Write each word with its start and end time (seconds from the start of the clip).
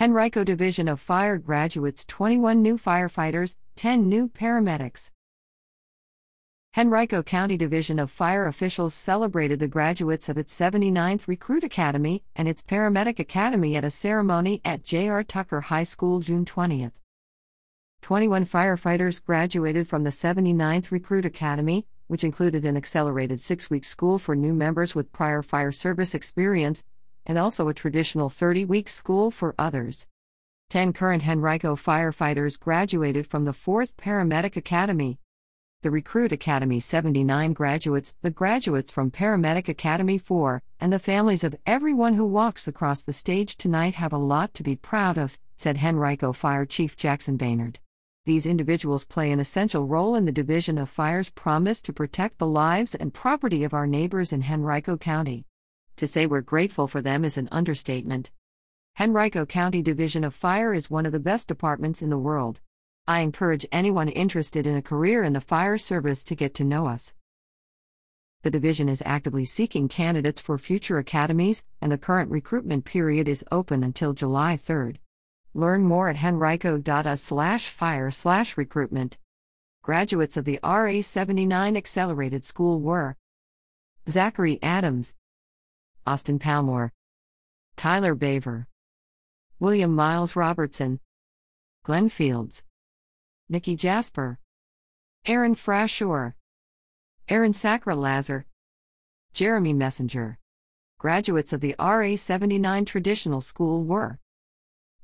Henrico 0.00 0.42
Division 0.42 0.88
of 0.88 1.00
Fire 1.00 1.36
graduates 1.36 2.06
21 2.06 2.62
new 2.62 2.78
firefighters, 2.78 3.56
10 3.76 4.08
new 4.08 4.26
paramedics. 4.26 5.10
Henrico 6.76 7.22
County 7.22 7.58
Division 7.58 7.98
of 7.98 8.10
Fire 8.10 8.46
officials 8.46 8.94
celebrated 8.94 9.60
the 9.60 9.68
graduates 9.68 10.30
of 10.30 10.38
its 10.38 10.58
79th 10.58 11.28
Recruit 11.28 11.62
Academy 11.62 12.24
and 12.34 12.48
its 12.48 12.62
Paramedic 12.62 13.18
Academy 13.18 13.76
at 13.76 13.84
a 13.84 13.90
ceremony 13.90 14.62
at 14.64 14.82
J.R. 14.82 15.22
Tucker 15.22 15.60
High 15.60 15.84
School 15.84 16.20
June 16.20 16.46
20th. 16.46 16.92
21 18.00 18.46
firefighters 18.46 19.22
graduated 19.22 19.86
from 19.86 20.04
the 20.04 20.10
79th 20.10 20.90
Recruit 20.90 21.26
Academy, 21.26 21.86
which 22.06 22.24
included 22.24 22.64
an 22.64 22.78
accelerated 22.78 23.40
six 23.40 23.68
week 23.68 23.84
school 23.84 24.18
for 24.18 24.34
new 24.34 24.54
members 24.54 24.94
with 24.94 25.12
prior 25.12 25.42
fire 25.42 25.70
service 25.70 26.14
experience, 26.14 26.82
and 27.26 27.38
also 27.38 27.68
a 27.68 27.74
traditional 27.74 28.28
30 28.28 28.64
week 28.64 28.88
school 28.88 29.30
for 29.30 29.54
others. 29.58 30.06
10 30.70 30.92
current 30.92 31.28
Henrico 31.28 31.76
firefighters 31.76 32.58
graduated 32.58 33.26
from 33.26 33.44
the 33.44 33.52
4th 33.52 33.94
Paramedic 33.96 34.56
Academy. 34.56 35.18
The 35.82 35.90
Recruit 35.90 36.32
Academy 36.32 36.80
79 36.80 37.52
graduates, 37.52 38.14
the 38.22 38.30
graduates 38.30 38.90
from 38.90 39.10
Paramedic 39.10 39.68
Academy 39.68 40.16
4, 40.16 40.62
and 40.80 40.92
the 40.92 40.98
families 40.98 41.44
of 41.44 41.56
everyone 41.66 42.14
who 42.14 42.24
walks 42.24 42.68
across 42.68 43.02
the 43.02 43.12
stage 43.12 43.56
tonight 43.56 43.96
have 43.96 44.12
a 44.12 44.16
lot 44.16 44.54
to 44.54 44.62
be 44.62 44.76
proud 44.76 45.18
of, 45.18 45.38
said 45.56 45.78
Henrico 45.82 46.32
Fire 46.32 46.64
Chief 46.64 46.96
Jackson 46.96 47.36
Baynard. 47.36 47.80
These 48.24 48.46
individuals 48.46 49.04
play 49.04 49.32
an 49.32 49.40
essential 49.40 49.88
role 49.88 50.14
in 50.14 50.24
the 50.24 50.30
Division 50.30 50.78
of 50.78 50.88
Fire's 50.88 51.30
promise 51.30 51.82
to 51.82 51.92
protect 51.92 52.38
the 52.38 52.46
lives 52.46 52.94
and 52.94 53.12
property 53.12 53.64
of 53.64 53.74
our 53.74 53.86
neighbors 53.86 54.32
in 54.32 54.44
Henrico 54.44 54.96
County. 54.96 55.44
To 55.96 56.06
say 56.06 56.26
we're 56.26 56.40
grateful 56.40 56.86
for 56.86 57.02
them 57.02 57.24
is 57.24 57.36
an 57.36 57.48
understatement. 57.52 58.30
Henrico 59.00 59.46
County 59.46 59.82
Division 59.82 60.24
of 60.24 60.34
Fire 60.34 60.74
is 60.74 60.90
one 60.90 61.06
of 61.06 61.12
the 61.12 61.20
best 61.20 61.48
departments 61.48 62.02
in 62.02 62.10
the 62.10 62.18
world. 62.18 62.60
I 63.06 63.20
encourage 63.20 63.66
anyone 63.72 64.08
interested 64.08 64.66
in 64.66 64.76
a 64.76 64.82
career 64.82 65.22
in 65.22 65.32
the 65.32 65.40
fire 65.40 65.78
service 65.78 66.22
to 66.24 66.36
get 66.36 66.54
to 66.54 66.64
know 66.64 66.86
us. 66.86 67.14
The 68.42 68.50
division 68.50 68.88
is 68.88 69.02
actively 69.06 69.44
seeking 69.44 69.88
candidates 69.88 70.40
for 70.40 70.58
future 70.58 70.98
academies, 70.98 71.64
and 71.80 71.90
the 71.90 71.98
current 71.98 72.30
recruitment 72.30 72.84
period 72.84 73.28
is 73.28 73.44
open 73.50 73.84
until 73.84 74.12
July 74.12 74.56
3rd. 74.56 74.96
Learn 75.54 75.84
more 75.84 76.08
at 76.08 76.22
henrico.us 76.22 77.22
slash 77.22 77.68
fire 77.68 78.10
slash 78.10 78.56
recruitment. 78.56 79.18
Graduates 79.82 80.36
of 80.36 80.44
the 80.44 80.58
RA 80.62 81.00
79 81.00 81.76
Accelerated 81.76 82.44
School 82.44 82.80
were 82.80 83.16
Zachary 84.08 84.58
Adams, 84.62 85.14
Austin 86.06 86.38
Palmore, 86.38 86.90
Tyler 87.76 88.14
Baver, 88.14 88.66
William 89.60 89.94
Miles 89.94 90.34
Robertson, 90.34 90.98
Glenn 91.84 92.08
Fields, 92.08 92.64
Nikki 93.48 93.76
Jasper, 93.76 94.38
Aaron 95.26 95.54
Frashore, 95.54 96.34
Aaron 97.28 97.52
Sacra 97.52 97.94
Lazar, 97.94 98.46
Jeremy 99.32 99.72
Messenger. 99.72 100.38
Graduates 100.98 101.52
of 101.52 101.60
the 101.60 101.74
RA 101.78 102.14
79 102.16 102.84
Traditional 102.84 103.40
School 103.40 103.82
were 103.84 104.18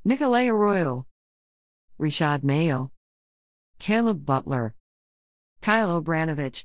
Nicolay 0.04 0.48
Arroyo, 0.48 1.06
Rashad 1.98 2.44
Mayo, 2.44 2.92
Caleb 3.78 4.24
Butler, 4.24 4.74
Kyle 5.60 6.00
Obranovich, 6.00 6.64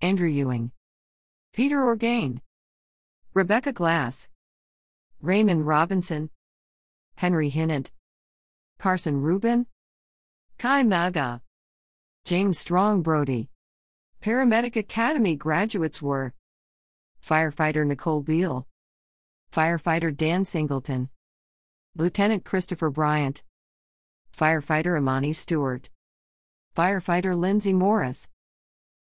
Andrew 0.00 0.28
Ewing, 0.28 0.70
Peter 1.52 1.82
Orgain. 1.82 2.40
Rebecca 3.34 3.72
Glass, 3.72 4.28
Raymond 5.22 5.66
Robinson, 5.66 6.28
Henry 7.16 7.48
Hinnant, 7.48 7.90
Carson 8.78 9.22
Rubin, 9.22 9.64
Kai 10.58 10.82
Maga, 10.82 11.40
James 12.26 12.58
Strong 12.58 13.00
Brody. 13.00 13.48
Paramedic 14.20 14.76
Academy 14.76 15.34
graduates 15.34 16.02
were 16.02 16.34
Firefighter 17.26 17.86
Nicole 17.86 18.20
Beal, 18.20 18.66
Firefighter 19.50 20.14
Dan 20.14 20.44
Singleton, 20.44 21.08
Lieutenant 21.96 22.44
Christopher 22.44 22.90
Bryant, 22.90 23.42
Firefighter 24.36 24.98
Imani 24.98 25.32
Stewart, 25.32 25.88
Firefighter 26.76 27.34
Lindsay 27.34 27.72
Morris, 27.72 28.28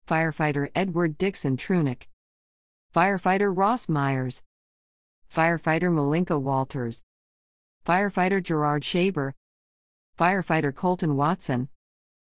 Firefighter 0.07 0.69
Edward 0.73 1.17
Dixon 1.17 1.57
Trunick. 1.57 2.03
Firefighter 2.93 3.51
Ross 3.51 3.89
Myers, 3.89 4.43
Firefighter 5.27 5.89
Malinka 5.91 6.39
Walters, 6.39 7.01
Firefighter 7.83 8.41
Gerard 8.41 8.83
Shaber, 8.83 9.33
Firefighter 10.15 10.75
Colton 10.75 11.15
Watson, 11.15 11.69